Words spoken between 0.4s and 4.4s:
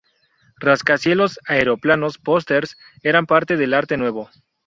Rascacielos, aeroplanos, posters, eran parte del arte nuevo.